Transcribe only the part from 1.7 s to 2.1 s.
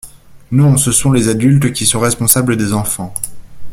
qui sont